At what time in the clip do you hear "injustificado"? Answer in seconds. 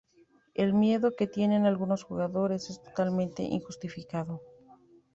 3.43-4.41